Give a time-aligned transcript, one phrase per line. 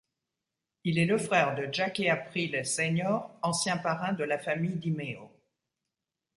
[0.83, 5.29] Il est le frère de Jackie Aprile, Sr., ancien parrain de la Famille DiMeo.